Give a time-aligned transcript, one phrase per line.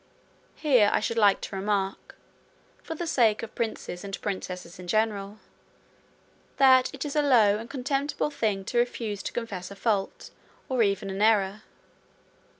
[0.55, 2.15] Here I should like to remark,
[2.81, 5.37] for the sake of princes and princesses in general,
[6.57, 10.31] that it is a low and contemptible thing to refuse to confess a fault,
[10.69, 11.61] or even an error.